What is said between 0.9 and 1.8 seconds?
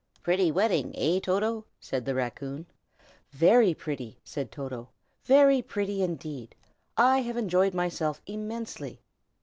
eh, Toto?"